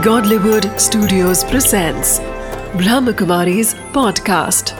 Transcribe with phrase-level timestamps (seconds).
[0.00, 2.20] Godlywood Studios presents
[2.72, 4.70] Brahmakumari's podcast.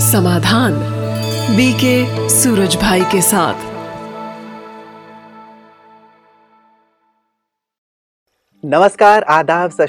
[0.00, 0.72] समाधान
[1.56, 3.54] BK Suraj भाई के साथ।
[8.64, 9.86] नमस्कार, आदाब, सत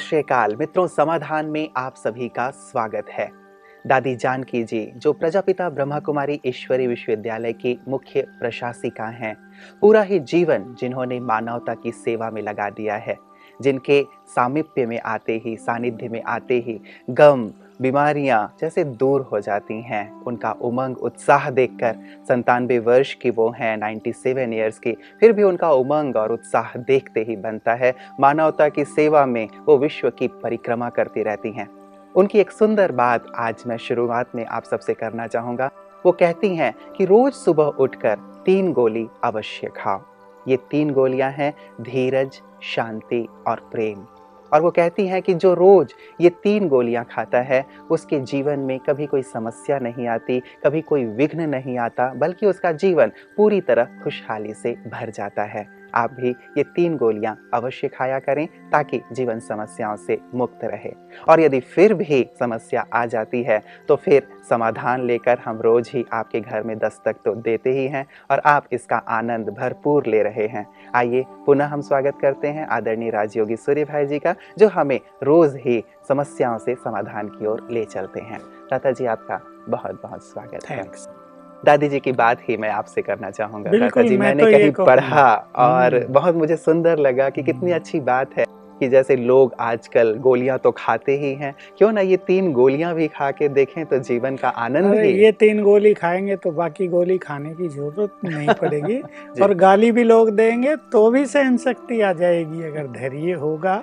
[0.60, 3.43] मित्रों, समाधान में आप सभी का स्वागत है।
[3.88, 9.38] दादी जानकी जी, जो प्रजापिता ब्रह्मा कुमारी ईश्वरी विश्वविद्यालय की मुख्य प्रशासिका हैं,
[9.82, 13.16] पूरा ही जीवन जिन्होंने मानवता की सेवा में लगा दिया है,
[13.62, 19.82] जिनके सामिप्य में आते ही, सानिध्य में आते ही, गम, बीमारियाँ जैसे दूर हो जाती
[19.82, 21.96] हैं। उनका उमंग, उत्साह देखकर
[22.28, 27.22] संतानवे वर्ष की वो हैं 97 ईयर्स की, फिर भी उनका उमंग और उत्साह देखते
[27.22, 31.83] ही बनता है। मानवता की सेवा में वो विश्व की परिक्रमा करती रहती हैं।
[32.16, 35.70] उनकी एक सुंदर बात आज मैं शुरुआत में आप सबसे करना चाहूँगा।
[36.06, 40.02] वो कहती हैं कि रोज सुबह उठकर तीन गोली अवश्य खाओ।
[40.48, 44.06] ये तीन गोलियाँ हैं धीरज, शांति और प्रेम।
[44.52, 48.80] और वो कहती हैं कि जो रोज ये तीन गोलियाँ खाता है, उसके जीवन में
[48.80, 54.00] कभी कोई समस्या नहीं आती, कभी कोई विघ्न नहीं आता, बल्कि उसका जीवन पूरी तरह
[54.04, 59.40] खुशहाली से भर जाता है। आप भी ये तीन गोलियाँ अवश्य खाया करें ताकि जीवन
[59.40, 60.94] समस्याओं से मुक्त रहे।
[61.30, 66.06] और यदि फिर भी समस्या आ जाती है तो फिर समाधान लेकर हम रोज ही
[66.14, 70.48] आपके घर में दस्तक तो देते ही हैं और आप इसका आनंद भरपूर ले रहे
[70.48, 75.00] हैं। आइए पुनः हम स्वागत करते हैं आदरणीय राजयोगी सूर्य भाई जी का, जो हमें
[75.24, 78.40] रोज ही समस्याओं से समाधान की ओर ले चलते हैं।
[78.74, 81.23] लता जी, आपका बहुत बहुत स्वागत है।
[81.66, 85.34] दादी जी की बात ही मैं आपसे करना चाहूँगा लता जी। मैंने तो कहीं पढ़ा
[85.56, 88.46] और हम्म। बहुत मुझे सुंदर लगा कि कितनी हम्म। अच्छी बात है
[88.80, 93.08] कि जैसे लोग आजकल गोलियाँ तो खाते ही हैं। क्यों ना ये तीन गोलियाँ भी
[93.08, 97.18] खा के देखें तो जीवन का आनंद ही ये तीन गोली खाएँगे तो बाकी गोली
[97.18, 99.00] खाने की ज़रूरत नहीं पड़ेगी
[99.42, 103.82] और गाली भी लोग देंगे तो भी सहन शक्ति आ जाएगी। अगर धैर्य होगा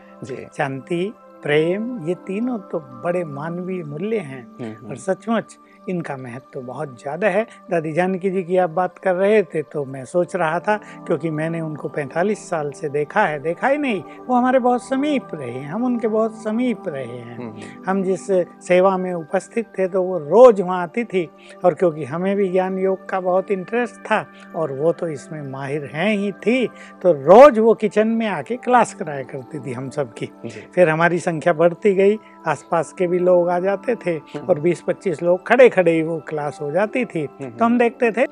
[0.56, 1.12] शांति
[1.42, 5.56] प्रेम ये तीनों तो बड़े मानवीय मूल्य हैं। हम्म, और सचमुच
[5.88, 9.62] इनका महत्व तो बहुत ज़्यादा है। दादी जानकी जी की आप बात कर रहे थे
[9.62, 10.76] तो मैं सोच रहा था
[11.06, 15.28] क्योंकि मैंने उनको 45 साल से देखा है देखा ही नहीं। वो हमारे बहुत समीप
[15.34, 17.52] रहे हैं हम उनके बहुत समीप रहे हैं। हम्म,
[17.86, 18.26] हम जिस
[18.62, 21.28] सेवा में उपस्थित थे तो वो रोज वहाँ आती थी
[21.64, 24.24] और क्योंकि हमें भी ज्ञान योग का बहुत इंटरेस्ट था
[24.56, 26.66] और वो तो इसमें माहिर हैं ही थी
[27.02, 30.26] तो रोज वो किचन में आके क्लास कराया करती थी हम सब की
[30.74, 35.46] फिर हमारी संख्या बढ़ती गई आसपास के भी लोग आ जाते थे और 20-25 लोग
[35.46, 38.24] खड़े खड़े ही वो क्लास हो जाती थी। तो हम देखते थे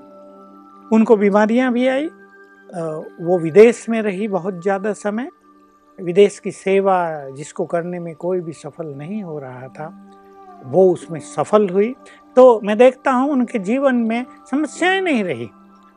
[0.90, 2.06] उनको बीमारियाँ भी आई
[3.20, 5.28] वो विदेश में रही बहुत ज़्यादा समय।
[5.98, 6.98] विदेश की सेवा
[7.30, 9.92] जिसको करने में कोई भी सफल नहीं हो रहा था
[10.66, 11.94] वो उसमें सफल हुई।
[12.36, 15.48] तो मैं देखता हूँ उनके जीवन में समस्याएँ नहीं रही।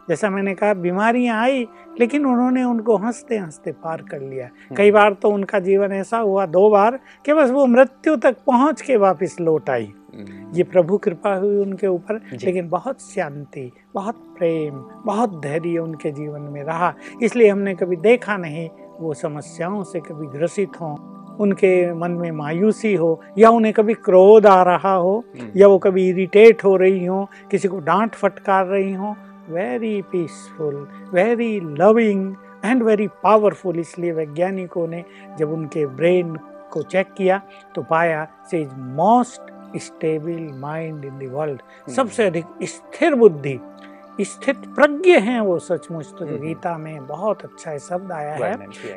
[0.07, 1.67] जैसा मैंने कहा बीमारियाँ आई
[1.99, 6.45] लेकिन उन्होंने उनको हँसते हँसते पार कर लिया। कई बार तो उनका जीवन ऐसा हुआ
[6.45, 10.97] दो बार कि बस वो मृत्यु तक पहुँच के वापस लौट आई। हम्म, ये प्रभु
[10.97, 16.93] कृपा हुई उनके ऊपर लेकिन बहुत शांति बहुत प्रेम बहुत धैर्य उनके जीवन में रहा।
[17.23, 18.67] इसलिए हमने कभी देखा नहीं
[18.99, 20.95] वो समस्याओं से कभी ग्रसित हों
[21.39, 25.77] उनके मन में मायूसी हो या उन्हें कभी क्रोध आ रहा हो हम्म, या वो
[25.79, 29.15] कभी इरिटेट हो रही हो किसी को डांट फटकार रही हो
[29.51, 32.35] very peaceful very loving
[32.65, 35.03] and very powerful इसलिए वैज्ञानिकों ने
[35.39, 36.35] जब उनके ब्रेन
[36.71, 37.41] को चेक किया
[37.75, 43.59] तो पाया से is most stable mind in world सबसे अधिक स्थिर बुद्धि
[44.21, 48.39] स्थित प्रज्ञ हैं वो सचमुच। तो हम्म। गीता में बहुत अच्छा शब्द आया है।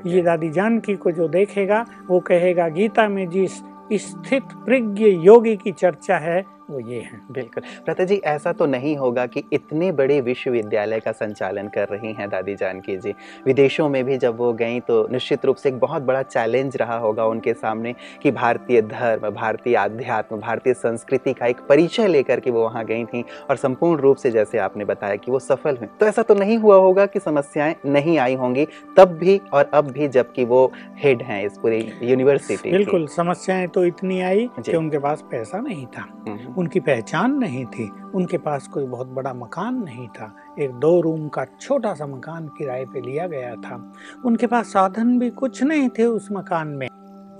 [0.06, 3.52] ये दादी जानकी को जो देखेगा वो कहेगा गीता में जिस
[3.92, 8.96] स्थित प्रज्ञ योगी की चर्चा है वो ये है बिल्कुल। प्रता जी ऐसा तो नहीं
[8.96, 13.14] होगा कि इतने बड़े विश्वविद्यालय का संचालन कर रही हैं दादी जानकी जी।
[13.46, 16.96] विदेशों में भी जब वो गई तो निश्चित रूप से एक बहुत बड़ा चैलेंज रहा
[16.96, 22.50] होगा उनके सामने कि भारतीय धर्म भारतीय आध्यात्म भारतीय संस्कृति का एक परिचय लेकर के
[22.50, 25.88] वो वहाँ गई थी और संपूर्ण रूप से जैसे आपने बताया कि वो सफल हुई।
[26.00, 28.66] तो ऐसा तो नहीं हुआ होगा कि समस्याएँ नहीं आई होंगी
[28.96, 33.84] तब भी और अब भी जबकि वो हेड हैं इस पूरी यूनिवर्सिटी बिल्कुल समस्याएँ तो
[33.84, 38.68] इतनी आई। कि उनके पास पैसा नहीं था। हम्म, उनकी पहचान नहीं थी उनके पास
[38.68, 43.00] कोई बहुत बड़ा मकान नहीं था। एक दो रूम का छोटा सा मकान किराए पे
[43.00, 43.92] लिया गया था।
[44.26, 46.88] उनके पास साधन भी कुछ नहीं थे उस मकान में।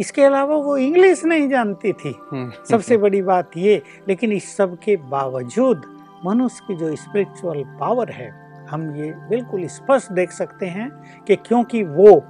[0.00, 4.78] इसके अलावा वो इंग्लिश नहीं जानती थी। हम्म, सबसे बड़ी बात ये लेकिन इस सब
[4.78, 5.82] के बावजूद
[6.26, 10.90] मनुष्य की जो स्पिरिचुअल पावर है हम ये बिल्कुल स्पष्ट देख सकते हैं
[11.26, 12.24] कि क्योंकि वो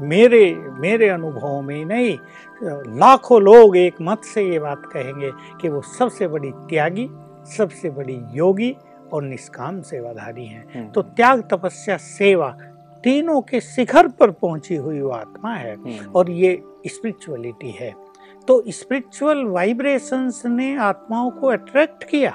[0.00, 2.16] मेरे मेरे अनुभवों में नहीं
[2.98, 5.30] लाखों लोग एक मत से ये बात कहेंगे
[5.60, 7.08] कि वो सबसे बड़ी त्यागी
[7.56, 8.76] सबसे बड़ी योगी
[9.12, 12.48] और निष्काम सेवाधारी हैं। हम्म, तो त्याग तपस्या सेवा
[13.04, 17.94] तीनों के शिखर पर पहुँची हुई वो आत्मा है हम्म, और ये स्पिरिचुअलिटी है।
[18.48, 22.34] तो स्पिरिचुअल वाइब्रेशंस ने आत्माओं को अट्रैक्ट किया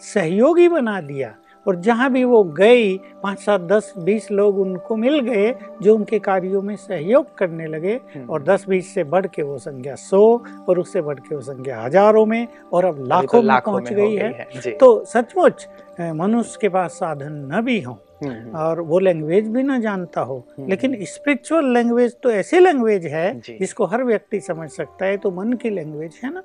[0.00, 1.34] सहयोगी बना दिया
[1.66, 6.18] और जहाँ भी वो गई पाँच सात दस बीस लोग उनको मिल गए जो उनके
[6.18, 10.22] कार्यों में सहयोग करने लगे हम्म, और दस बीस से बढ़ के वो संख्या सौ
[10.68, 13.96] और उससे बढ़ के वो संख्या हज़ारों में और अब लाखों तो लाखों में पहुँच
[13.96, 15.66] गई है। है। तो सचमुच
[16.00, 20.68] मनुष्य के पास साधन न भी हो और वो लैंग्वेज भी ना जानता हो। हम्म।
[20.68, 25.52] लेकिन स्पिरिचुअल लैंग्वेज तो ऐसी लैंग्वेज है जिसको हर व्यक्ति समझ सकता है तो मन
[25.52, 26.42] की लैंग्वेज है ना।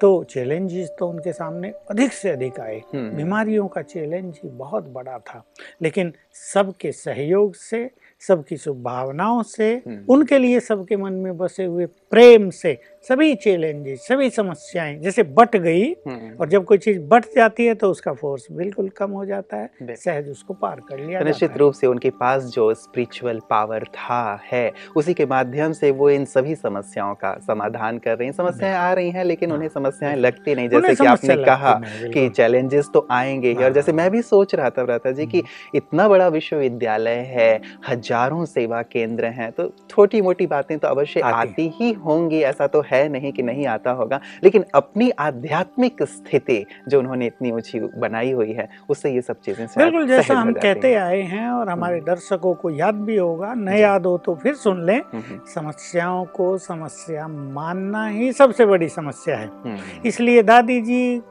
[0.00, 4.88] तो चैलेंजेस तो उनके सामने अधिक से अधिक आए। हम्म, बीमारियों का चैलेंज ही बहुत
[4.88, 5.44] बड़ा था।
[5.82, 7.90] लेकिन सबके सहयोग से
[8.22, 12.78] सबकी शुभभावनाओं से हम्म। उनके लिए सबके मन में बसे हुए प्रेम से
[13.08, 17.74] सभी चैलेंजेस सभी समस्याएँ जैसे बट गई हम्म, और जब कोई चीज़ बट जाती है
[17.74, 21.74] तो उसका फोर्स बिल्कुल कम हो जाता है सहज उसको पार कर लिया निश्चित रूप
[21.74, 24.20] से उनके पास जो स्पिरिचुअल पावर था
[24.52, 28.74] है उसी के माध्यम से वो इन सभी समस्याओं का समाधान कर रही हैं। समस्याएँ
[28.74, 32.90] आ रही हैं लेकिन हाँ, उन्हें समस्याएँ लगती नहीं जैसे कि आपने कहा कि चैलेंजेस
[32.94, 35.42] तो आएँगे ही। और हाँ, जैसे हाँ। मैं भी सोच रहा था जी कि
[35.74, 37.50] इतना बड़ा विश्वविद्यालय है
[37.88, 42.66] हज़ारों सेवा केंद्र हैं तो छोटी मोटी बातें तो अवश्य आती आती ही होंगी ऐसा
[42.66, 47.80] तो है नहीं कि नहीं आता होगा। लेकिन अपनी आध्यात्मिक स्थिति जो उन्होंने इतनी ऊँची
[47.80, 51.98] बनाई हुई है उससे ये सब चीज़ें बिल्कुल जैसा हम कहते आए हैं और हमारे
[51.98, 55.40] हम्म। दर्शकों को याद भी होगा न याद हो तो फिर सुन लें। हम्म, हम्म,
[55.54, 61.22] समस्याओं को समस्या मानना ही सबसे बड़ी समस्या है। इसलिए दादी जी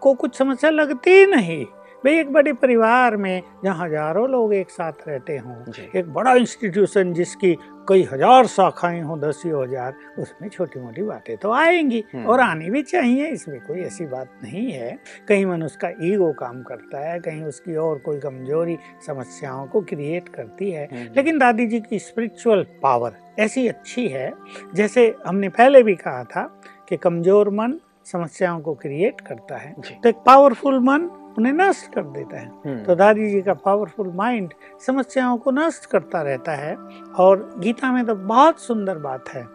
[0.00, 1.66] को कुछ समस्या लगती ही नहीं।
[2.04, 7.12] भाई एक बड़े परिवार में जहाँ हज़ारों लोग एक साथ रहते हों एक बड़ा इंस्टीट्यूशन
[7.14, 7.54] जिसकी
[7.88, 12.70] कई हज़ार शाखाएँ हों दसियों हज़ार उसमें छोटी मोटी बातें तो आएँगी हम्म। और आनी
[12.70, 14.98] भी चाहिए इसमें कोई ऐसी बात नहीं है।
[15.28, 20.28] कहीं मन उसका ईगो काम करता है कहीं उसकी और कोई कमज़ोरी समस्याओं को क्रिएट
[20.28, 24.32] करती है। हम्म, लेकिन दादी जी की स्पिरिचुअल पावर ऐसी अच्छी है
[24.74, 26.50] जैसे हमने पहले भी कहा था
[26.88, 32.02] कि कमज़ोर मन समस्याओं को क्रिएट करता है। तो एक पावरफुल मन उन्हें नष्ट कर
[32.02, 34.52] देता है। हम्म, तो दादी जी का पावरफुल माइंड
[34.86, 36.74] समस्याओं को नष्ट करता रहता है
[37.18, 39.46] और गीता में तो बहुत सुंदर बात है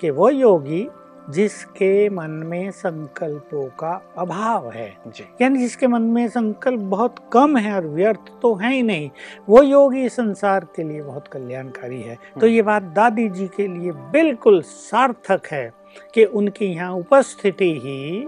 [0.00, 0.88] कि वो योगी
[1.30, 4.86] जिसके मन में संकल्पों का अभाव है।
[5.42, 9.10] यानी जिसके मन में संकल्प बहुत कम है और व्यर्थ तो है ही नहीं
[9.48, 13.92] वो योगी संसार के लिए बहुत कल्याणकारी है। तो ये बात दादी जी के लिए
[14.12, 15.70] बिल्कुल सार्थक है
[16.14, 18.26] कि उनकी यहाँ उपस्थिति ही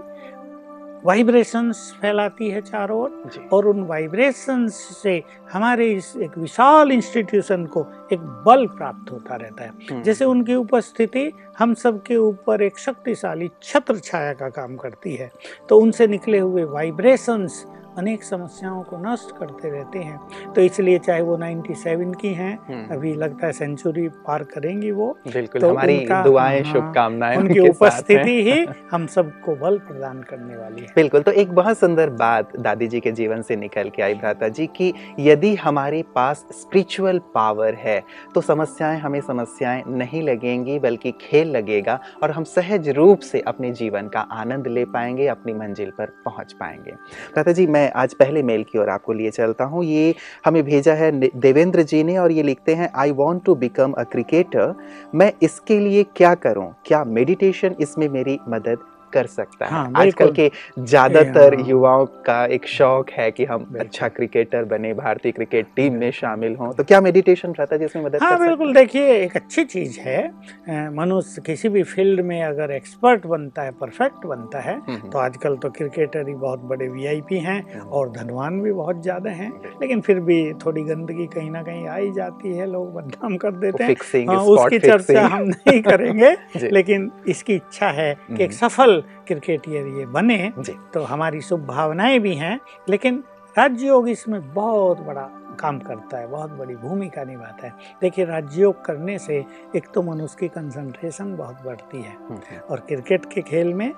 [1.05, 5.21] वाइब्रेशंस फैलाती है चारों ओर और उन वाइब्रेशंस से
[5.51, 10.55] हमारे इस एक विशाल इंस्टीट्यूशन को एक बल प्राप्त होता रहता है। हम्म, जैसे उनकी
[10.55, 15.31] उपस्थिति हम सब के ऊपर एक शक्तिशाली छत्र छाया का काम करती है
[15.69, 17.65] तो उनसे निकले हुए वाइब्रेशंस
[17.97, 22.95] अनेक समस्याओं को नष्ट करते रहते हैं। तो इसलिए चाहे वो 97 की हैं हम्म,
[22.95, 27.73] अभी लगता है सेंचुरी पार करेंगी वो। बिल्कुल तो हमारी दुआएँ हाँ, शुभकामनाएँ उनकी उनके
[27.73, 32.09] साथ। उपस्थिति ही हम सबको बल प्रदान करने वाली है। बिल्कुल तो एक बहुत सुंदर
[32.21, 36.45] बात दादी जी के जीवन से निकल के आई भ्राता जी की यदि हमारे पास
[36.53, 38.01] स्पिरिचुअल पावर है
[38.35, 43.71] तो समस्याएँ हमें समस्याएँ नहीं लगेंगी बल्कि खेल लगेगा और हम सहज रूप से अपने
[43.73, 46.91] जीवन का आनंद ले पाएँगे अपनी मंजिल पर पहुँच पाएँगे।
[47.33, 50.13] भ्राता जी मैं आज पहले मेल की ओर आपको लिए चलता हूँ। ये
[50.45, 54.03] हमें भेजा है देवेंद्र जी ने और ये लिखते हैं I want to become a
[54.03, 54.73] cricketer
[55.15, 56.71] मैं इसके लिए क्या करूँ?
[56.85, 58.77] क्या मेडिटेशन इसमें मेरी मदद
[59.13, 60.49] कर सकता है। हाँ, आजकल के
[60.79, 65.93] ज़्यादातर हाँ। युवाओं का एक शौक है कि हम अच्छा क्रिकेटर बने भारतीय क्रिकेट टीम
[65.95, 69.63] में शामिल हों। तो क्या मेडिटेशन रहता है जिसमें मदद हाँ बिल्कुल। देखिए एक अच्छी
[69.65, 75.19] चीज़ है मनुष्य किसी भी फ़ील्ड में अगर एक्सपर्ट बनता है परफेक्ट बनता है तो
[75.19, 79.49] आजकल तो क्रिकेटर ही बहुत बड़े वीआईपी हैं हम्म, और धनवान भी बहुत ज़्यादा हैं।
[79.49, 83.37] हम्म, लेकिन फिर भी थोड़ी गंदगी कहीं ना कहीं आ ही जाती है लोग बदनाम
[83.37, 86.35] कर देते हैं। हाँ, उसकी चर्चा हम नहीं करेंगे
[86.71, 88.57] लेकिन इसकी इच्छा है कि एक हम्म।
[89.01, 90.53] सफल क्रिकेटियर ये बने
[90.93, 93.23] तो हमारी शुभ भावनाएँ भी हैं लेकिन
[93.57, 95.29] राज्ययोग इसमें बहुत बड़ा
[95.59, 100.37] काम करता है बहुत बड़ी भूमिका निभाता है। देखिए राज्ययोग करने से एक तो मनुष्य
[100.39, 103.93] की कंसंट्रेशन बहुत बढ़ती है हम्म, हम्म, और क्रिकेट के खेल में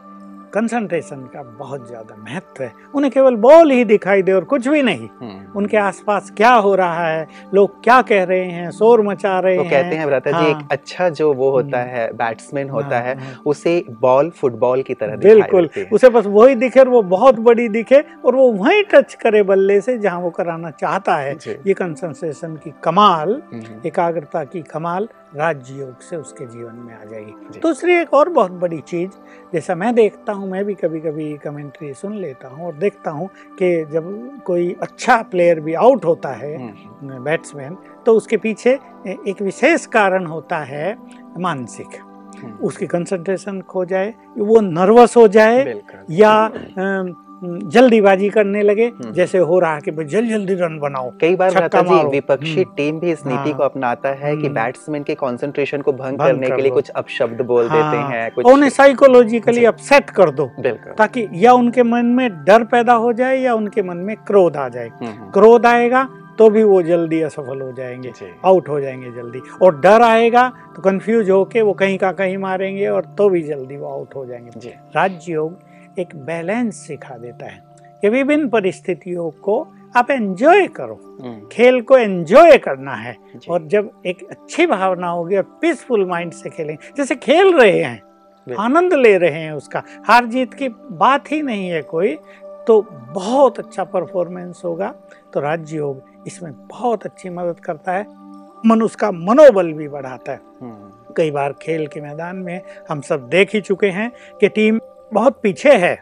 [0.54, 4.82] कंसंट्रेशन का बहुत ज़्यादा महत्व है। उन्हें केवल बॉल ही दिखाई दे और कुछ भी
[4.82, 7.28] नहीं। हम्म। उनके आसपास क्या हो रहा है?
[7.54, 8.70] लोग क्या कह रहे हैं?
[8.72, 11.80] शोर मचा रहे तो हैं कहते हैं। भ्राता जी एक हाँ। अच्छा जो वो होता
[11.82, 16.26] हम्म। है बैट्समैन होता हाँ, है। हाँ। उसे बॉल फुटबॉल की तरह बिल्कुल। उसे बस
[16.28, 20.20] वही दिखे और वो बहुत बड़ी दिखे और वो वहीं टच करे बल्ले से जहाँ
[20.20, 21.34] वो कराना चाहता है।
[21.68, 27.60] ये कंसंट्रेशन की कमाल हम्म, एकाग्रता की कमाल राजयोग से उसके जीवन में आ जाएगी।
[27.60, 29.12] दूसरी एक और बहुत बड़ी चीज़
[29.54, 33.28] जैसा मैं देखता हूँ मैं भी कभी कभी कमेंट्री सुन लेता हूँ और देखता हूँ
[33.60, 34.10] कि जब
[34.46, 38.80] कोई अच्छा प्लेयर भी आउट होता है हम्म, बैट्समैन तो उसके पीछे
[39.30, 40.96] एक विशेष कारण होता है
[41.40, 42.00] मानसिक।
[42.36, 45.64] हम्म, उसकी कंसंट्रेशन खो जाए वो नर्वस हो जाए
[46.12, 46.34] या
[47.44, 51.52] जल्दीबाजी करने लगे हम्म। जैसे हो रहा है कि जल्दी जल्दी रन बनाओ कई बार
[51.52, 55.16] जी विपक्षी हम्म। टीम भी इस नीति हाँ। को अपनाता है कि हम्म। बैट्समैन के
[55.16, 58.70] कंसंट्रेशन को भंग करने कर के लिए कुछ अपशब्द बोल देते हाँ, हैं कुछ उन्हें
[58.70, 60.50] साइकोलॉजिकली अपसेट कर दो
[60.98, 64.68] ताकि या उनके मन में डर पैदा हो जाए या उनके मन में क्रोध आ
[64.70, 66.08] जाए। हम्म, हम्म, क्रोध आएगा
[66.38, 68.12] तो भी वो जल्दी असफल हो जाएँगे
[68.46, 72.88] आउट हो जाएँगे जल्दी। और डर आएगा तो कंफ्यूज होके वो कहीं का कहीं मारेंगे
[72.88, 75.60] और तो भी जल्दी वो आउट हो जाएँगे। राजयोग
[76.00, 77.64] एक बैलेंस सिखा देता है
[78.02, 83.18] कि विभिन्न परिस्थितियों को आप एंजॉय करो। हम्म, खेल को एंजॉय करना है
[83.50, 88.02] और जब एक अच्छी भावना होगी और पीसफुल माइंड से खेलेंगे जैसे खेल रहे हैं
[88.60, 92.18] आनंद ले रहे हैं उसका हार जीत की बात ही नहीं है कोई
[92.68, 92.82] तो
[93.14, 94.96] बहुत अच्छा परफॉर्मेंस होगा
[95.34, 98.06] तो राज्य राजयोग इसमें बहुत अच्छी मदद करता है
[98.66, 103.30] मनुष्य का मनोबल भी बढ़ाता है। हम्म, कई बार खेल के मैदान में हम सब
[103.30, 104.80] देख ही चुके हैं कि टीम
[105.14, 105.96] बहुत पीछे है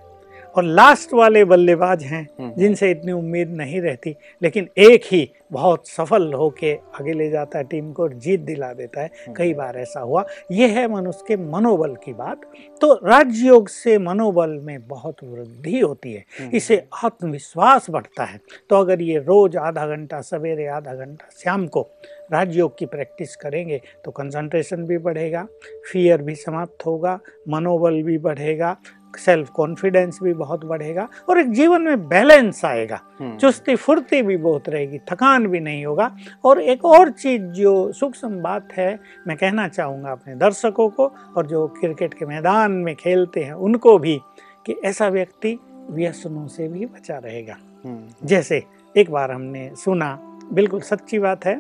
[0.56, 5.88] और लास्ट वाले बल्लेबाज हैं हम्म, जिनसे इतनी उम्मीद नहीं रहती लेकिन एक ही बहुत
[5.88, 9.78] सफल होके आगे ले जाता है टीम को और जीत दिला देता है। कई बार
[9.78, 12.42] ऐसा हुआ। यह है मनुष्य के मनोबल की बात।
[12.82, 18.40] तो राजयोग से मनोबल में बहुत वृद्धि होती है। इसे आत्मविश्वास बढ़ता है।
[18.70, 21.90] तो अगर ये रोज आधा घंटा सवेरे आधा घंटा शाम को
[22.32, 25.48] राजयोग की प्रैक्टिस करेंगे तो कंसंट्रेशन भी बढ़ेगा
[25.92, 28.76] फियर भी समाप्त होगा मनोबल भी बढ़ेगा
[29.18, 34.38] सेल्फ कॉन्फिडेंस भी बहुत बढ़ेगा और एक जीवन में बैलेंस आएगा। हम्म, चुस्ती फुर्ती भी
[34.38, 36.16] बहुत रहेगी थकान भी नहीं होगा।
[36.46, 41.48] और एक और चीज़ जो सूक्ष्म बात है मैं कहना चाहूँगा अपने दर्शकों को और
[41.48, 44.20] जो क्रिकेट के मैदान में खेलते हैं उनको भी
[44.66, 45.58] कि ऐसा व्यक्ति
[45.90, 48.64] व्यसनों से भी बचा रहेगा। हम्म, जैसे
[48.96, 50.18] एक बार हमने सुना
[50.54, 51.60] बिल्कुल सच्ची बात है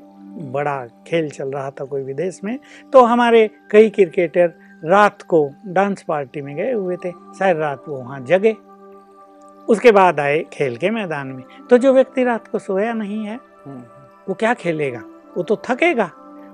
[0.52, 0.76] बड़ा
[1.08, 2.58] खेल चल रहा था कोई विदेश में
[2.94, 4.54] तो हमारे कई क्रिकेटर
[4.86, 8.56] रात को डांस पार्टी में गए हुए थे। शायद रात वो वहाँ जगे।
[9.70, 13.40] उसके बाद आए खेल के मैदान में। तो जो व्यक्ति रात को सोया नहीं है,
[14.30, 15.04] वो क्या खेलेगा?
[15.38, 16.12] वो तो थकेगा।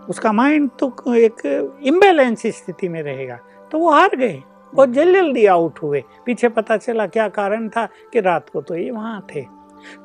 [0.10, 1.42] उसका माइंड तो एक
[1.84, 3.40] इम्बेलेंस स्थिति में रहेगा।
[3.72, 4.42] तो वो हार गए
[4.74, 8.76] बहुत जल्दी जल्दी आउट हुए। पीछे पता चला क्या कारण था कि रात को तो
[8.76, 9.46] ये वहाँ थे।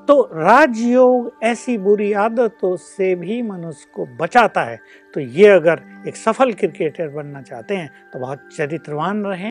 [0.09, 4.79] तो राजयोग ऐसी बुरी आदतों से भी मनुष्य को बचाता है।
[5.15, 9.51] तो ये अगर एक सफल क्रिकेटर बनना चाहते हैं तो बहुत चरित्रवान रहें।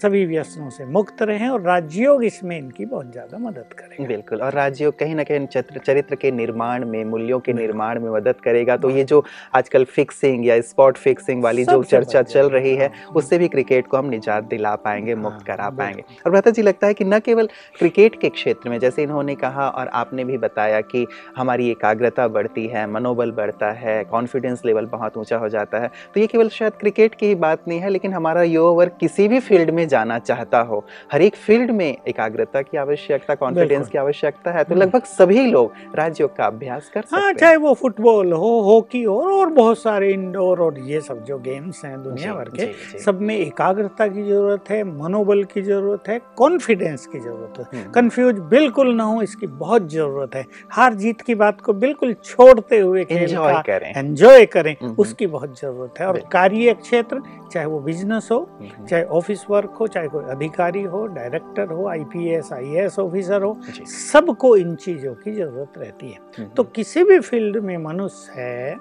[0.00, 4.52] सभी व्यसनों से मुक्त रहें और राजयोग इसमें इनकी बहुत ज़्यादा मदद करेगा। बिल्कुल और
[4.54, 8.76] राजयोग कहीं ना कहीं चरित्र चरित्र के निर्माण में मूल्यों के निर्माण में मदद करेगा।
[8.76, 9.22] तो ये जो
[9.54, 13.86] आजकल फिक्सिंग या स्पॉट फिक्सिंग वाली जो चर्चा चल रही है हाँ। उससे भी क्रिकेट
[13.86, 17.04] को हम निजात दिला पाएँगे मुक्त हाँ, करा पाएँगे। और भ्राता जी लगता है कि
[17.04, 21.70] न केवल क्रिकेट के क्षेत्र में जैसे इन्होंने कहा और आपने भी बताया कि हमारी
[21.70, 26.26] एकाग्रता बढ़ती है मनोबल बढ़ता है कॉन्फिडेंस लेवल बहुत ऊँचा हो जाता है तो ये
[26.26, 29.70] केवल शायद क्रिकेट की ही बात नहीं है लेकिन हमारा युवा वर्ग किसी भी फ़ील्ड
[29.70, 34.64] में जाना चाहता हो। हर एक फ़ील्ड में एकाग्रता की आवश्यकता कॉन्फिडेंस की आवश्यकता है
[34.64, 38.32] तो हम्म। लगभग सभी लोग राजयोग का अभ्यास कर सकते हाँ। हैं चाहे वो फुटबॉल
[38.32, 42.48] हो हॉकी हो और बहुत सारे इंडोर और ये सब जो गेम्स हैं दुनिया भर
[42.50, 47.64] के। सब में एकाग्रता की ज़रूरत है मनोबल की ज़रूरत है कॉन्फिडेंस की ज़रूरत है।
[47.72, 52.12] हम्म, कंफ्यूज बिल्कुल ना हो इसकी बहुत ज़रूरत है। हार जीत की बात को बिल्कुल
[52.24, 57.20] छोड़ते हुए एंजॉय करें। एंजॉय करें हम्म। उसकी बहुत ज़रूरत है। और कार्य क्षेत्र
[57.52, 61.86] चाहे वो बिज़नेस हो हम्म, चाहे ऑफ़िस वर्क हो चाहे कोई अधिकारी हो डायरेक्टर हो
[61.88, 63.56] आईपीएस आईएएस ऑफिसर हो
[63.86, 68.76] सबको इन चीज़ों की ज़रूरत रहती है। हम्म, तो किसी भी फ़ील्ड में मनुष्य है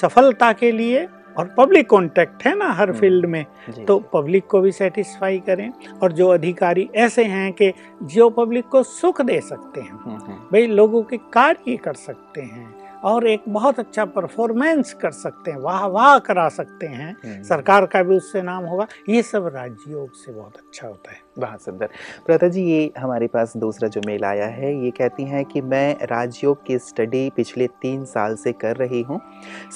[0.00, 1.06] सफलता के लिए
[1.38, 3.44] और पब्लिक कांटेक्ट है ना हर हम्म। फ़ील्ड में
[3.86, 5.70] तो पब्लिक को भी सेटिस्फाई करें
[6.02, 7.72] और जो अधिकारी ऐसे हैं कि
[8.14, 12.40] जो पब्लिक को सुख दे सकते हैं हम्म, हम्म, भाई लोगों के कार्य कर सकते
[12.40, 12.66] हैं
[13.04, 17.86] और एक बहुत अच्छा परफॉर्मेंस कर सकते हैं वाह वाह करा सकते हैं। हम्म। सरकार
[17.86, 21.88] का भी उससे नाम होगा। ये सब राजयोग से बहुत अच्छा होता है। बहुत सुंदर।
[22.26, 26.06] प्रथा जी ये हमारे पास दूसरा जो मेल आया है ये कहती हैं कि मैं
[26.06, 29.20] राजयोग की स्टडी पिछले तीन साल से कर रही हूँ।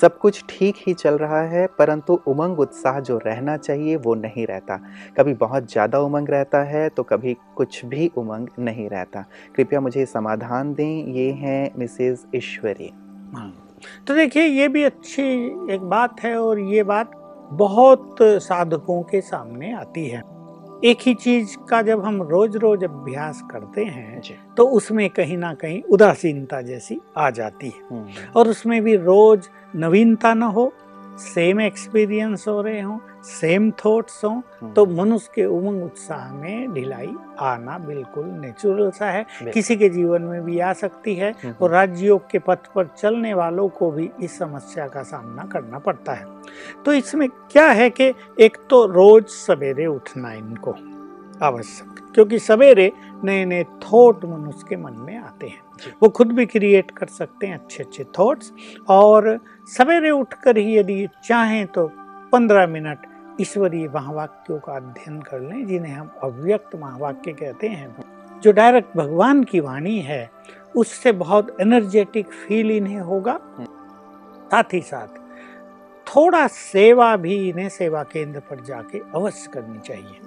[0.00, 4.46] सब कुछ ठीक ही चल रहा है परंतु उमंग उत्साह जो रहना चाहिए वो नहीं
[4.46, 4.80] रहता।
[5.18, 9.24] कभी बहुत ज़्यादा उमंग रहता है तो कभी कुछ भी उमंग नहीं रहता।
[9.56, 12.92] कृपया मुझे समाधान दें। ये हैं मिसेज ईश्वरी।
[14.06, 15.22] तो देखिए ये भी अच्छी
[15.74, 17.10] एक बात है और ये बात
[17.52, 20.22] बहुत साधकों के सामने आती है।
[20.84, 24.20] एक ही चीज़ का जब हम रोज रोज अभ्यास करते हैं
[24.56, 29.48] तो उसमें कहीं ना कहीं उदासीनता जैसी आ जाती है। हम्म, और उसमें भी रोज
[29.76, 30.72] नवीनता ना हो
[31.18, 36.72] सेम एक्सपीरियंस हो रहे हों सेम थॉट्स हों हम्म। तो मनुष्य के उमंग उत्साह में
[36.74, 41.54] ढिलाई आना बिल्कुल नेचुरल सा है। किसी के जीवन में भी आ सकती है हम्म।
[41.62, 46.12] और राजयोग के पथ पर चलने वालों को भी इस समस्या का सामना करना पड़ता
[46.12, 46.26] है।
[46.84, 50.76] तो इसमें क्या है कि एक तो रोज सवेरे उठना इनको
[51.42, 52.90] आवश्यक क्योंकि सवेरे
[53.24, 57.46] नए नए थॉट मनुष्य के मन में आते हैं। वो खुद भी क्रिएट कर सकते
[57.46, 58.52] हैं अच्छे अच्छे थॉट्स
[58.88, 59.38] और
[59.68, 61.90] सवेरे उठकर ही यदि चाहें तो
[62.32, 63.06] पंद्रह मिनट
[63.42, 67.96] ईश्वरीय महावाक्यों का अध्ययन कर लें, जिन्हें हम अव्यक्त महावाक्य कहते हैं।
[68.40, 70.30] जो डायरेक्ट भगवान की वाणी है,
[70.76, 73.38] उससे बहुत एनर्जेटिक फील इन्हें होगा।
[74.52, 75.06] साथ ही साथ,
[76.06, 80.18] थोड़ा सेवा भी इन्हें सेवा केंद्र पर जाके अवश्य करनी चाहिए।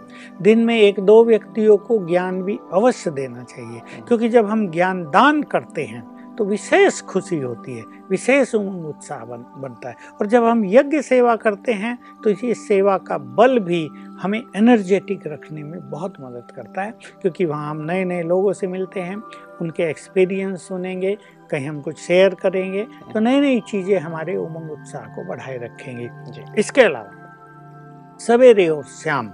[0.41, 5.03] दिन में एक दो व्यक्तियों को ज्ञान भी अवश्य देना चाहिए, क्योंकि जब हम ज्ञान
[5.03, 10.27] दान करते हैं तो विशेष खुशी होती है विशेष उमंग उत्साह बन, बनता है। और
[10.27, 13.88] जब हम यज्ञ सेवा करते हैं तो इसी सेवा का बल भी
[14.22, 18.68] हमें एनर्जेटिक रखने में बहुत मदद करता है क्योंकि वहाँ हम नए नए लोगों से
[18.68, 19.22] मिलते हैं
[19.62, 21.18] उनके एक्सपीरियंस सुनेंगे
[21.51, 26.10] कहीं हम कुछ शेयर करेंगे तो नई नई चीज़ें हमारे उमंग उत्साह को बढ़ाए रखेंगे।
[26.60, 29.32] इसके अलावा सवेरे और शाम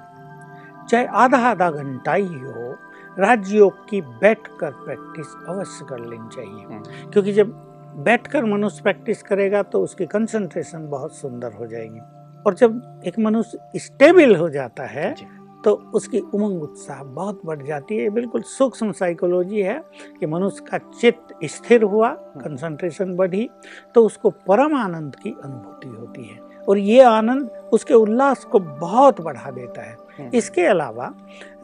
[0.89, 2.75] चाहे आधा आधा घंटा ही हो
[3.19, 7.53] राजयोग की बैठकर प्रैक्टिस अवश्य कर लेनी चाहिए। क्योंकि जब
[7.97, 11.99] बैठकर मनुष्य प्रैक्टिस करेगा तो उसकी कंसंट्रेशन बहुत सुंदर हो जाएगी।
[12.45, 15.13] और जब एक मनुष्य स्टेबल हो जाता है
[15.65, 19.77] तो उसकी उमंग उत्साह बहुत बढ़ जाती है। बिल्कुल सूक्ष्म साइकोलॉजी है
[20.19, 23.49] कि मनुष्य का चित्त स्थिर हुआ कंसंट्रेशन बढ़ी
[23.95, 29.21] तो उसको परम आनंद की अनुभूति होती है। और ये आनंद उसके उल्लास को बहुत
[29.21, 29.97] बढ़ा देता है।
[30.33, 31.13] इसके अलावा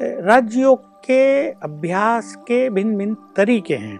[0.02, 4.00] राज्यों राजयोग के अभ्यास के भिन्न भिन्न तरीके हैं।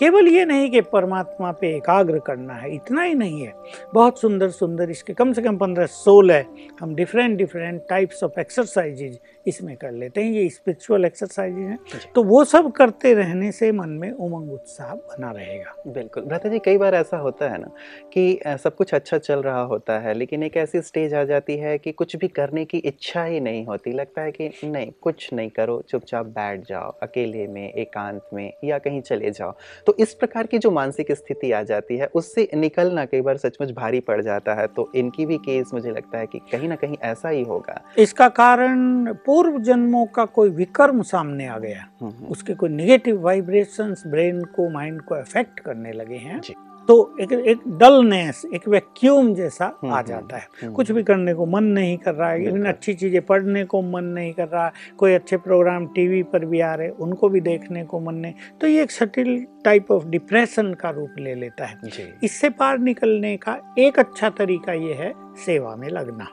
[0.00, 3.52] केवल ये नहीं कि परमात्मा पे एकाग्र करना है इतना ही नहीं है।
[3.94, 6.44] बहुत सुंदर सुंदर इसके कम से कम पंद्रह सोलह
[6.80, 11.78] हम different different types of exercises इसमें कर लेते हैं। ये स्पिरिचुअल एक्सरसाइजेज हैं।
[12.14, 16.58] तो वो सब करते रहने से मन में उमंग उत्साह बना रहेगा। बिल्कुल। भ्राता जी
[16.58, 17.70] कई बार ऐसा होता है ना
[18.12, 21.76] कि सब कुछ अच्छा चल रहा होता है लेकिन एक ऐसी स्टेज आ जाती है
[21.78, 25.50] कि कुछ भी करने की इच्छा ही नहीं होती। लगता है कि नहीं कुछ नहीं
[25.50, 29.54] करो चुपचाप बैठ जाओ अकेले में एकांत में या कहीं चले जाओ।
[29.86, 33.70] तो इस प्रकार की जो मानसिक स्थिति आ जाती है उससे निकलना कई बार सचमुच
[33.72, 36.96] भारी पड़ जाता है। तो इनकी भी केस मुझे लगता है कि कहीं ना कहीं
[37.02, 42.26] ऐसा ही होगा। इसका कारण पूर्व जन्मों का कोई विकर्म सामने आ गया। हम्म, हम्म,
[42.26, 46.54] उसके कोई निगेटिव वाइब्रेशन ब्रेन को माइंड को अफेक्ट करने लगे हैं। जी।
[46.90, 51.02] तो एक एक डलनेस एक वैक्यूम जैसा हम्म, आ हम्म, जाता है। हम्म, कुछ भी
[51.02, 54.48] करने को मन नहीं कर रहा है इवन अच्छी चीज़ें पढ़ने को मन नहीं कर
[54.48, 58.34] रहा कोई अच्छे प्रोग्राम टीवी पर भी आ रहे उनको भी देखने को मन नहीं।
[58.60, 61.78] तो ये एक सटिल टाइप ऑफ़ डिप्रेशन का रूप ले लेता है।
[62.24, 65.12] इससे पार निकलने का एक अच्छा तरीका ये है
[65.46, 66.26] सेवा में लगना।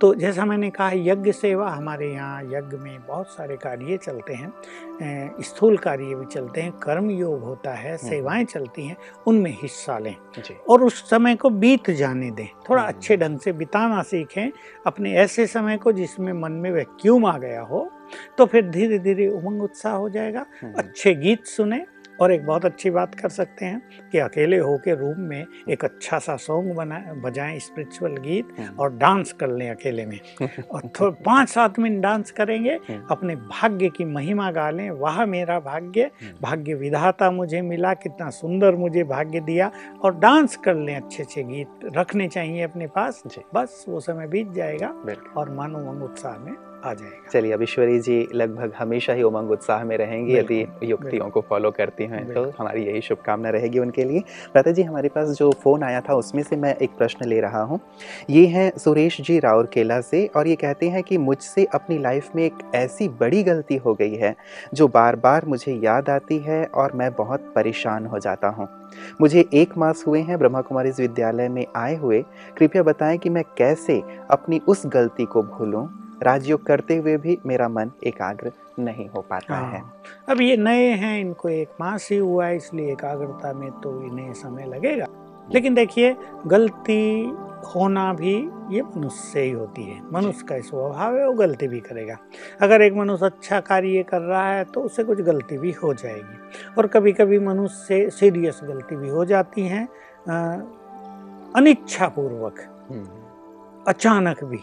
[0.00, 5.42] तो जैसा मैंने कहा यज्ञ सेवा हमारे यहाँ यज्ञ में बहुत सारे कार्य चलते हैं।
[5.42, 10.14] स्थूल कार्य भी चलते हैं कर्म योग होता है सेवाएँ चलती हैं उनमें हिस्सा लें
[10.68, 14.50] और उस समय को बीत जाने दें। थोड़ा। अच्छे ढंग से बिताना सीखें
[14.86, 17.88] अपने ऐसे समय को जिसमें मन में वैक्यूम आ गया हो
[18.38, 20.46] तो फिर धीरे धीरे उमंग उत्साह हो जाएगा
[20.78, 21.84] अच्छे गीत सुने
[22.20, 26.18] और एक बहुत अच्छी बात कर सकते हैं कि अकेले होके रूम में एक अच्छा
[26.18, 31.10] सा सॉन्ग बनाए बजाएँ स्पिरिचुअल गीत हम्म, और डांस कर लें अकेले में और थोड़ा
[31.24, 36.10] पाँच सात मिनट डांस करेंगे हम्म। अपने भाग्य की महिमा गा लें वाह मेरा भाग्य
[36.22, 39.70] हम्म। भाग्य विधाता मुझे मिला कितना सुंदर मुझे भाग्य दिया
[40.04, 43.22] और डांस कर लें अच्छे अच्छे गीत रखने चाहिए अपने पास
[43.54, 44.88] बस वो समय बीत जाएगा
[45.36, 49.50] और मन उमंग उत्साह में आ जाएगा। चलिए अब ईश्वरी जी लगभग हमेशा ही उमंग
[49.50, 54.04] उत्साह में रहेंगी यदि युक्तियों को फॉलो करती हैं तो हमारी यही शुभकामना रहेगी उनके
[54.04, 54.22] लिए।
[54.56, 57.62] राधा जी हमारे पास जो फ़ोन आया था उसमें से मैं एक प्रश्न ले रहा
[57.62, 57.80] हूँ।
[58.30, 62.44] ये हैं सुरेश जी राउरकेला से और ये कहते हैं कि मुझसे अपनी लाइफ में
[62.44, 64.34] एक ऐसी बड़ी गलती हो गई है
[64.74, 68.68] जो बार बार मुझे याद आती है और मैं बहुत परेशान हो जाता हूँ।
[69.20, 72.22] मुझे एक मास हुए हैं ब्रह्मा कुमारी विद्यालय में आए हुए।
[72.58, 75.86] कृपया बताएँ कि मैं कैसे अपनी उस गलती को भूलूं
[76.22, 80.88] राजयोग करते हुए भी मेरा मन एकाग्र नहीं हो पाता है। हाँ। अब ये नए
[80.96, 85.06] हैं इनको एक मास ही हुआ है इसलिए एकाग्रता में तो इन्हें समय लगेगा।
[85.54, 86.14] लेकिन देखिए
[86.46, 87.00] गलती
[87.74, 88.34] होना भी
[88.70, 92.16] ये मनुष्य से ही होती है। मनुष्य का स्वभाव है वो गलती भी करेगा।
[92.60, 96.74] अगर एक मनुष्य अच्छा कार्य कर रहा है तो उससे कुछ गलती भी हो जाएगी।
[96.78, 99.86] और कभी कभी मनुष्य से सीरियस गलती भी हो जाती हैं
[101.52, 103.06] अनिच्छापूर्वक हम्म,
[103.88, 104.60] अचानक भी।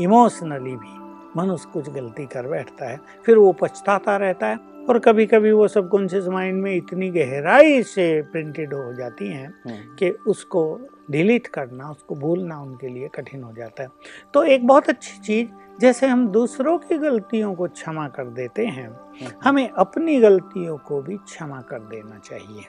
[0.00, 1.04] इमोशनली भी
[1.36, 4.56] मनुष्य कुछ गलती कर बैठता है फिर वो पछताता रहता है
[4.88, 9.96] और कभी कभी वो सबकॉन्शियस माइंड में इतनी गहराई से प्रिंटेड हो जाती हैं हम्म,
[9.96, 10.80] कि उसको
[11.10, 13.88] डिलीट करना उसको भूलना उनके लिए कठिन हो जाता है।
[14.34, 15.48] तो एक बहुत अच्छी चीज़
[15.80, 19.00] जैसे हम दूसरों की गलतियों को क्षमा कर देते हैं
[19.44, 22.62] हमें अपनी गलतियों को भी क्षमा कर देना चाहिए।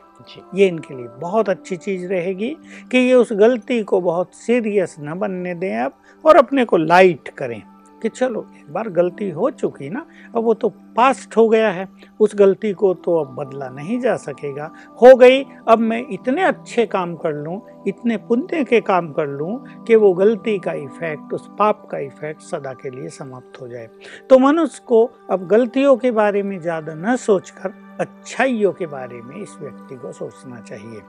[0.56, 2.58] ये इनके लिए बहुत अच्छी चीज़ रहेगी
[2.92, 5.94] कि ये उस गलती को बहुत सीरियस न बनने दें अब
[6.26, 7.62] और अपने को लाइट करें
[8.02, 11.88] कि चलो, एक बार गलती हो चुकी ना, अब वो तो पास्ट हो गया है।
[12.20, 16.86] उस गलती को तो अब बदला नहीं जा सकेगा। हो गई, अब मैं इतने अच्छे
[16.86, 21.50] काम कर लूँ, इतने पुण्य के काम कर लूँ कि वो गलती का इफ़ेक्ट, उस
[21.60, 23.90] पाप का इफ़ेक्ट सदा के लिए समाप्त हो जाए।
[24.30, 29.36] तो मनुष्य को अब गलतियों के बारे में ज़्यादा न सोचकर अच्छाइयों के बारे में
[29.36, 31.02] इस व्यक्ति को सोचना चाहिए।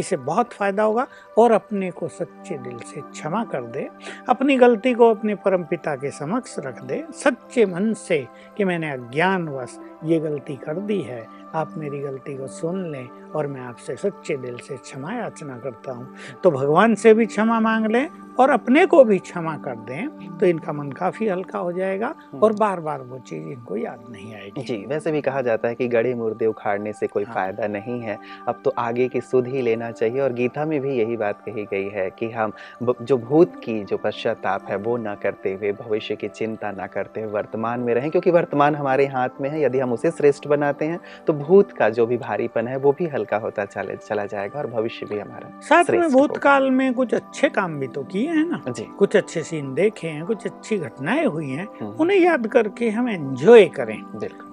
[0.00, 1.06] इसे बहुत फ़ायदा होगा
[1.38, 3.88] और अपने को सच्चे दिल से क्षमा कर दे
[4.28, 8.26] अपनी गलती को अपने परम पिता के समक्ष रख दे सच्चे मन से
[8.56, 13.46] कि मैंने अज्ञानवश ये गलती कर दी है। आप मेरी गलती को सुन लें और
[13.46, 17.86] मैं आपसे सच्चे दिल से क्षमा याचना करता हूँ तो भगवान से भी क्षमा मांग
[17.86, 18.08] लें
[18.38, 22.42] और अपने को भी क्षमा कर दें तो इनका मन काफ़ी हल्का हो जाएगा हम्म।
[22.42, 25.74] और बार बार वो चीज़ इनको याद नहीं आएगी जी वैसे भी कहा जाता है
[25.74, 29.46] कि गड़े मुर्दे उखाड़ने से कोई हाँ। फ़ायदा नहीं है अब तो आगे की सुध
[29.46, 32.52] ही लेना चाहिए और गीता में भी यही बात कही गई है कि हम
[33.02, 37.20] जो भूत की जो पश्चाताप है वो ना करते हुए भविष्य की चिंता ना करते
[37.20, 40.84] हुए वर्तमान में रहें क्योंकि वर्तमान हमारे हाथ में है यदि हम उसे श्रेष्ठ बनाते
[40.84, 44.58] हैं तो भूत का जो भी भारीपन है वो भी हल्का होता चले चला जाएगा
[44.58, 48.44] और भविष्य भी हमारा साथ में भूतकाल में कुछ अच्छे काम भी तो किए हैं
[48.46, 48.62] ना?
[48.68, 52.88] जी। कुछ अच्छे सीन देखे हैं कुछ अच्छी घटनाएँ हुई हैं हम्म। उन्हें याद करके
[52.90, 54.00] हम एंजॉय करें।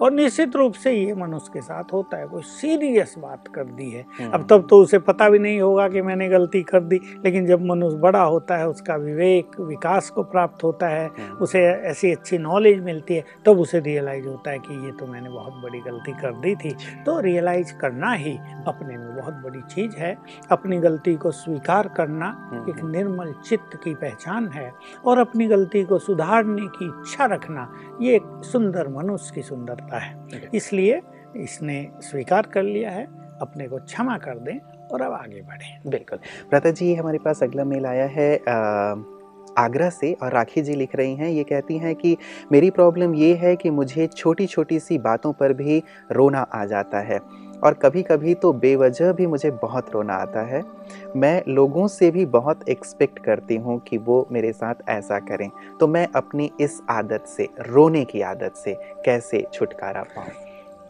[0.01, 3.89] और निश्चित रूप से ये मनुष्य के साथ होता है कोई सीरियस बात कर दी
[3.91, 6.99] है। हम्म। अब तब तो उसे पता भी नहीं होगा कि मैंने गलती कर दी
[7.25, 11.63] लेकिन जब मनुष्य बड़ा होता है उसका विवेक विकास को प्राप्त होता है हम्म। उसे
[11.91, 15.53] ऐसी अच्छी नॉलेज मिलती है तब उसे रियलाइज़ होता है कि ये तो मैंने बहुत
[15.63, 18.37] बड़ी गलती कर दी थी। तो रियलाइज़ करना ही
[18.67, 20.15] अपने में बहुत बड़ी चीज़ है।
[20.51, 22.29] अपनी गलती को स्वीकार करना
[22.69, 24.71] एक निर्मल चित्त की पहचान है
[25.05, 27.69] और अपनी गलती को सुधारने की इच्छा रखना
[28.01, 30.15] ये एक सुंदर मनुष्य की सुंदरता है।
[30.53, 31.01] इसलिए
[31.35, 33.05] इसने स्वीकार कर लिया है
[33.41, 37.63] अपने को क्षमा कर दें और अब आगे बढ़ें। बिल्कुल। प्रता जी हमारे पास अगला
[37.63, 39.16] मेल आया है आ...
[39.57, 42.17] आगरा से और राखी जी लिख रही हैं, ये कहती हैं कि
[42.51, 46.99] मेरी प्रॉब्लम ये है कि मुझे छोटी छोटी सी बातों पर भी रोना आ जाता
[46.99, 47.19] है
[47.63, 50.63] और कभी कभी तो बेवजह भी मुझे बहुत रोना आता है।
[51.15, 55.87] मैं लोगों से भी बहुत एक्सपेक्ट करती हूँ कि वो मेरे साथ ऐसा करें। तो
[55.87, 60.46] मैं अपनी इस आदत से, रोने की आदत से कैसे छुटकारा पाऊँ?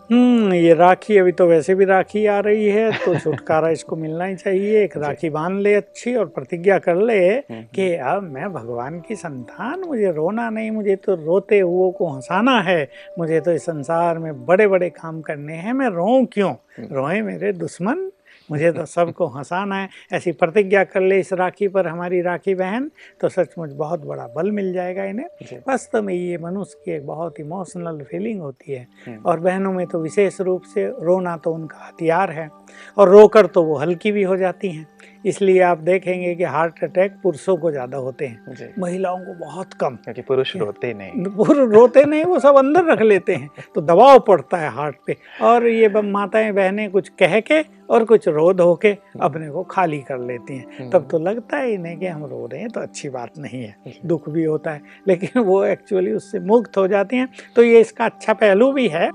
[0.09, 4.25] हम्म ये राखी अभी तो वैसे भी राखी आ रही है तो छुटकारा इसको मिलना
[4.25, 8.23] ही चाहिए एक राखी बाँध ले अच्छी और प्रतिज्ञा कर ले हम्म, कि हम्म। अब
[8.23, 12.79] मैं भगवान की संतान मुझे रोना नहीं मुझे तो रोते हुए को हंसाना है
[13.19, 17.21] मुझे तो इस संसार में बड़े बड़े काम करने हैं मैं रो क्यों हम्म। रोए
[17.21, 18.09] मेरे दुश्मन
[18.49, 22.89] मुझे तो सबको हंसाना है। ऐसी प्रतिज्ञा कर ले इस राखी पर हमारी राखी बहन
[23.21, 27.39] तो सचमुच बहुत बड़ा बल मिल जाएगा इन्हें। वास्तव में ये मनुष्य की एक बहुत
[27.39, 31.86] इमोशनल फीलिंग होती है। हम्म। और बहनों में तो विशेष रूप से रोना तो उनका
[31.88, 32.49] हथियार है
[32.97, 34.88] और रोकर तो वो हल्की भी हो जाती हैं।
[35.27, 39.95] इसलिए आप देखेंगे कि हार्ट अटैक पुरुषों को ज़्यादा होते हैं महिलाओं को बहुत कम।
[39.95, 44.19] क्योंकि पुरुष रोते नहीं। पुरुष रोते नहीं वो सब अंदर रख लेते हैं तो दबाव
[44.27, 48.73] पड़ता है हार्ट पे। और ये माताएँ बहनें कुछ कह के और कुछ रो धो
[48.75, 52.25] के अपने को खाली कर लेती हैं। हम्म। तब तो लगता है इन्हें कि हम
[52.25, 56.11] रो रहे हैं तो अच्छी बात नहीं है। दुख भी होता है लेकिन वो एक्चुअली
[56.13, 59.09] उससे मुक्त हो जाती हैं। तो ये इसका अच्छा पहलू भी है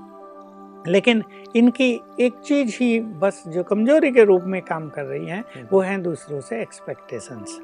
[0.87, 1.23] लेकिन
[1.55, 5.67] इनकी एक चीज़ ही बस जो कमज़ोरी के रूप में काम कर रही हैं हम्म।
[5.71, 7.59] वो हैं दूसरों से एक्सपेक्टेशंस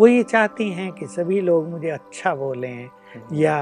[0.00, 3.56] वो ये चाहती हैं कि सभी लोग मुझे अच्छा बोलें हम्म। या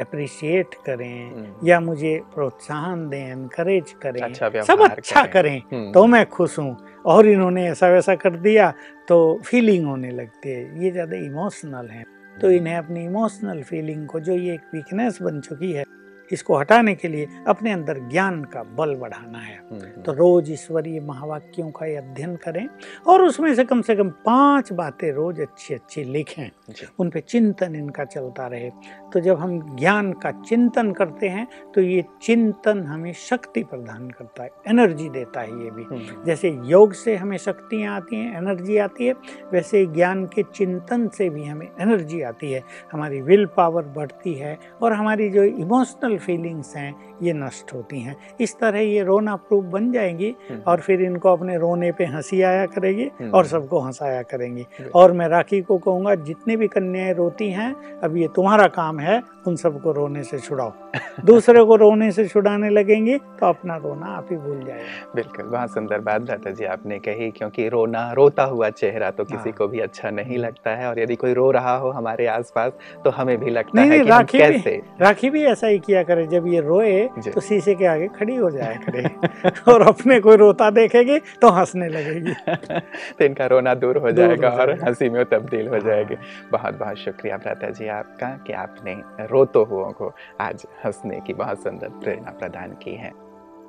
[0.00, 6.06] अप्रिशिएट करें हम्म। या मुझे प्रोत्साहन दें एनकरेज करें अच्छा सब अच्छा करें, करें तो
[6.06, 8.72] मैं खुश हूँ। और इन्होंने ऐसा वैसा कर दिया
[9.08, 12.04] तो फीलिंग होने लगती है। ये ज़्यादा इमोशनल है।
[12.36, 15.84] तो इन्हें अपनी इमोशनल फीलिंग को जो ये एक वीकनेस बन चुकी है
[16.32, 20.50] इसको हटाने के लिए अपने अंदर ज्ञान का बल बढ़ाना है। हम्म, हम्म। तो रोज
[20.50, 22.68] ईश्वरीय महावाक्यों का अध्ययन करें
[23.06, 26.50] और उसमें से कम से कम पाँच बातें रोज अच्छी अच्छी लिखें।
[26.98, 28.70] उन पे चिंतन इनका चलता रहे।
[29.12, 34.42] तो जब हम ज्ञान का चिंतन करते हैं तो ये चिंतन हमें शक्ति प्रदान करता
[34.42, 38.76] है एनर्जी देता है ये भी। हम्म, जैसे योग से हमें शक्तियाँ आती हैं एनर्जी
[38.78, 39.14] आती है
[39.52, 44.58] वैसे ज्ञान के चिंतन से भी हमें एनर्जी आती है। हमारी विल पावर बढ़ती है
[44.82, 49.64] और हमारी जो इमोशनल फीलिंग्स हैं ये नष्ट होती हैं इस तरह ये रोना प्रूफ
[49.64, 53.80] बन जाएँगी हम्म। और फिर इनको अपने रोने पे हँसी आया करेगी हम्म। और सबको
[53.80, 58.66] हंसाया करेंगी और मैं राखी को कहूँगा जितनी भी कन्याएँ रोती हैं अब ये तुम्हारा
[58.70, 60.72] काम है उन सबको रोने से छुड़ाओ
[61.24, 65.74] दूसरे को रोने से छुड़ाने लगेंगी तो अपना रोना आप ही भूल जाएगा बिल्कुल बहुत
[65.74, 69.68] सुंदर बात दादा जी आपने कही क्योंकि रोना रोता हुआ चेहरा तो किसी हाँ। को
[69.68, 72.72] भी अच्छा नहीं लगता है और यदि कोई रो रहा हो हमारे आसपास
[73.04, 76.46] तो हमें भी लगता है कि राखी कैसे राखी भी ऐसा ही किया करे जब
[76.46, 79.04] ये रोए तो शीशे के आगे खड़ी हो जाया करे
[79.72, 82.34] और अपने कोई रोता देखेगी तो हंसने लगेगी।
[83.18, 86.14] तो इनका रोना दूर हो दूर हो जाएगा। और हँसी में तब्दील हो जाएगी।
[86.52, 91.62] बहुत बहुत शुक्रिया भ्राता जी आपका कि आपने रोतो हुओं को आज हंसने की बहुत
[91.62, 93.24] सुंदर प्रेरणा प्रदान की है।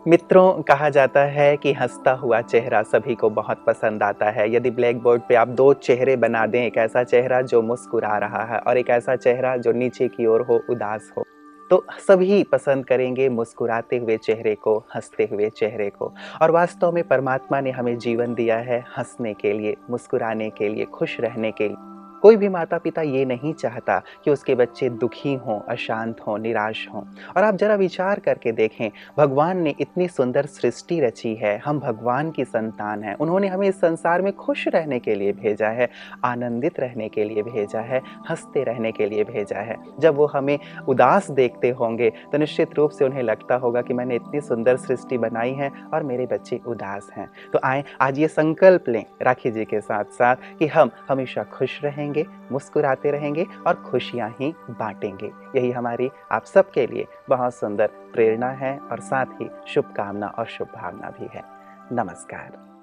[0.08, 4.71] मित्रों कहा जाता है कि हंसता हुआ चेहरा सभी को बहुत पसंद आता है। यदि
[4.71, 8.60] ब्लैक बोर्ड पे आप दो चेहरे बना दें एक ऐसा चेहरा जो मुस्कुरा रहा है
[8.60, 11.24] और एक ऐसा चेहरा जो नीचे की ओर हो उदास हो।
[11.69, 17.08] तो सभी पसंद करेंगे मुस्कुराते हुए चेहरे को, हँसते हुए चेहरे को। और वास्तव में
[17.08, 21.67] परमात्मा ने हमें जीवन दिया है हंसने के लिए, मुस्कुराने के लिए, खुश रहने के
[21.67, 26.38] लिए। कोई भी माता पिता ये नहीं चाहता कि उसके बच्चे दुखी हों, अशांत हों,
[26.38, 27.04] निराश हों।
[27.38, 32.32] और आप जरा विचार करके देखें, भगवान ने इतनी सुंदर सृष्टि रची है, हम भगवान
[32.32, 35.89] की संतान हैं। उन्होंने हमें इस संसार में खुश रहने के लिए भेजा है,
[36.23, 40.60] आनंदित रहने के लिए भेजा है, हँसते रहने के लिए भेजा है। जब वो हमें
[40.88, 45.17] उदास देखते होंगे तो निश्चित रूप से उन्हें लगता होगा कि मैंने इतनी सुंदर सृष्टि
[45.17, 49.65] बनाई है और मेरे बच्चे उदास हैं। तो आए, आज ये संकल्प लें राखी जी
[49.65, 52.14] के साथ साथ कि हम हमेशा खुश रहेंगे।
[52.51, 58.80] मुस्कुराते रहेंगे और खुशियाँ ही बांटेंगे। यही हमारी आप सबके लिए बहुत सुंदर प्रेरणा है
[58.80, 61.43] और साथ ही शुभकामना और शुभ भावना भी है।
[61.91, 62.74] नमस्कार।